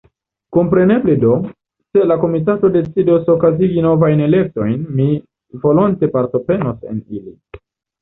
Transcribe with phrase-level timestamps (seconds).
[0.55, 1.35] Kompreneble do,
[1.93, 5.09] se la Komitato decidos okazigi novajn elektojn, mi
[5.69, 7.41] volonte partoprenos en ili.